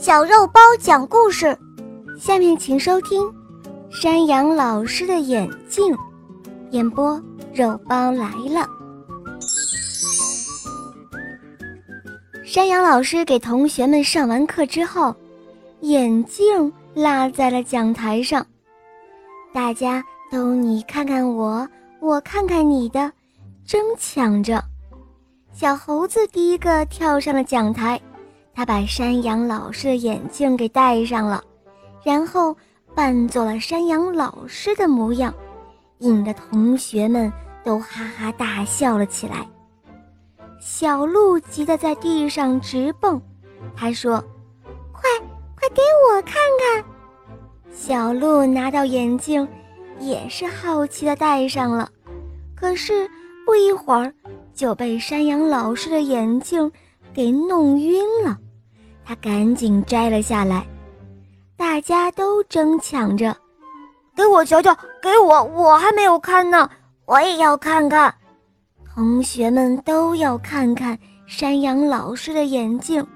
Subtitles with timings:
[0.00, 1.54] 小肉包讲故事，
[2.18, 3.22] 下面请收听
[3.90, 5.94] 《山羊老师的眼镜》，
[6.70, 8.66] 演播肉包来了。
[12.42, 15.14] 山羊老师给同学们上完课之后，
[15.80, 18.44] 眼镜落在了讲台上，
[19.52, 21.68] 大家都你看看我，
[22.00, 23.12] 我看看你的，
[23.66, 24.64] 争抢着。
[25.52, 28.00] 小猴子第一个跳上了讲台。
[28.54, 31.42] 他把山羊老师的眼镜给戴上了，
[32.02, 32.54] 然后
[32.94, 35.32] 扮作了山羊老师的模样，
[35.98, 37.32] 引得同学们
[37.64, 39.46] 都哈哈大笑了起来。
[40.60, 43.20] 小鹿急得在地上直蹦，
[43.74, 44.22] 他说
[44.92, 45.02] ：“快
[45.58, 46.84] 快给我看看！”
[47.72, 49.46] 小鹿拿到眼镜，
[49.98, 51.88] 也是好奇的戴上了，
[52.54, 53.08] 可是
[53.46, 54.12] 不一会儿
[54.52, 56.70] 就被山羊老师的眼镜。
[57.12, 58.38] 给弄晕了，
[59.04, 60.66] 他赶紧摘了下来。
[61.56, 63.36] 大家都争抢着，
[64.16, 66.68] 给我瞧瞧，给我，我还没有看呢，
[67.04, 68.14] 我也要看看。
[68.94, 73.06] 同学们都要看看山羊老师的眼镜，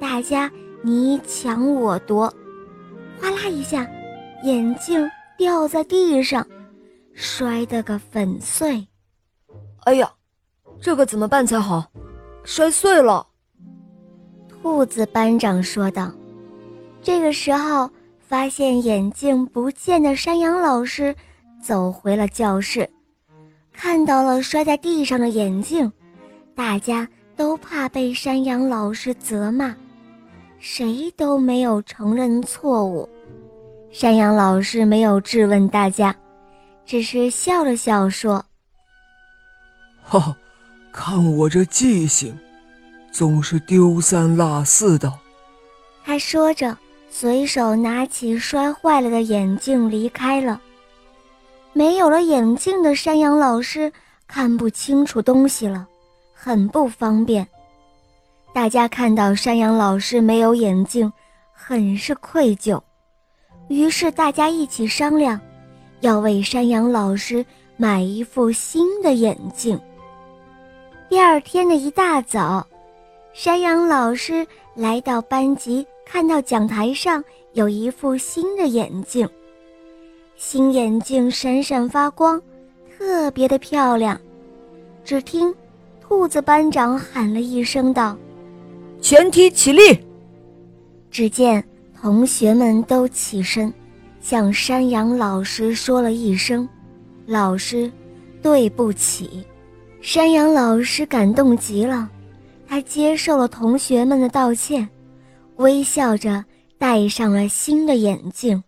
[0.00, 0.50] 大家
[0.82, 2.32] 你抢我夺，
[3.20, 3.86] 哗啦一下，
[4.44, 6.46] 眼镜掉在地上，
[7.12, 8.86] 摔得个粉碎。
[9.84, 10.10] 哎呀，
[10.80, 11.84] 这可怎么办才好？
[12.50, 13.26] 摔碎了，
[14.48, 16.10] 兔子班长说道。
[17.02, 21.14] 这个时候，发现眼镜不见的山羊老师
[21.62, 22.88] 走回了教室，
[23.70, 25.92] 看到了摔在地上的眼镜，
[26.54, 29.76] 大家都怕被山羊老师责骂，
[30.58, 33.06] 谁都没有承认错误。
[33.90, 36.16] 山羊老师没有质问大家，
[36.86, 38.42] 只是笑了笑说
[40.02, 40.34] ：“哈哈。”
[40.92, 42.36] 看我这记性，
[43.12, 45.12] 总是丢三落四的。
[46.04, 46.76] 他说着，
[47.10, 50.60] 随手拿起摔坏了的眼镜离开了。
[51.72, 53.92] 没有了眼镜的山羊老师
[54.26, 55.86] 看不清楚东西了，
[56.32, 57.46] 很不方便。
[58.52, 61.12] 大家看到山羊老师没有眼镜，
[61.52, 62.80] 很是愧疚。
[63.68, 65.38] 于是大家一起商量，
[66.00, 67.44] 要为山羊老师
[67.76, 69.78] 买一副新的眼镜。
[71.08, 72.66] 第二天的一大早，
[73.32, 77.24] 山羊老师来到班级，看到讲台上
[77.54, 79.26] 有一副新的眼镜。
[80.36, 82.40] 新眼镜闪闪发光，
[82.94, 84.20] 特别的漂亮。
[85.02, 85.52] 只听
[85.98, 88.14] 兔子班长喊了一声道
[89.00, 89.98] ：“全体起立！”
[91.10, 91.64] 只见
[91.98, 93.72] 同学们都起身，
[94.20, 96.68] 向山羊老师说了一声
[97.24, 97.90] ：“老师，
[98.42, 99.42] 对不起。”
[100.00, 102.08] 山羊老师感动极了，
[102.68, 104.88] 他接受了同学们的道歉，
[105.56, 106.44] 微笑着
[106.78, 108.62] 戴上了新的眼镜。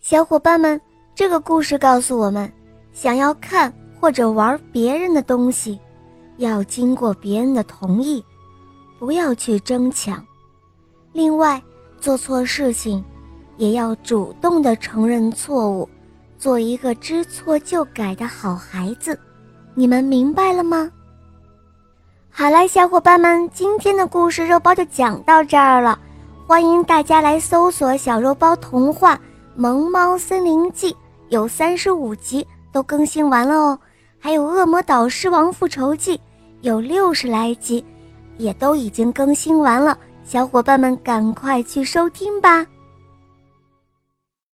[0.00, 0.80] 小伙伴们，
[1.14, 2.50] 这个故事告诉我们：
[2.90, 5.78] 想要看或者玩别人的东西，
[6.38, 8.24] 要经过别人的同意，
[8.98, 10.24] 不要去争抢。
[11.12, 11.62] 另外，
[12.00, 13.04] 做错事情
[13.58, 15.86] 也要主动的承认错误，
[16.38, 19.16] 做一个知错就改的好孩子。
[19.80, 20.90] 你们明白了吗？
[22.28, 25.98] 好了，小伙伴们，今天的故事肉包就讲到这儿了。
[26.46, 29.16] 欢迎大家来搜索“小肉包童话
[29.54, 30.92] 《萌猫森林记》，
[31.30, 33.78] 有三十五集都更新完了哦。
[34.18, 36.14] 还有《恶魔岛狮王复仇记》，
[36.60, 37.82] 有六十来集，
[38.36, 39.96] 也都已经更新完了。
[40.24, 42.66] 小伙伴们，赶快去收听吧。